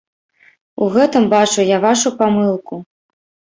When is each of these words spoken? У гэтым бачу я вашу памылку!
У 0.85 0.87
гэтым 0.95 1.27
бачу 1.35 1.67
я 1.69 1.77
вашу 1.85 2.15
памылку! 2.25 2.83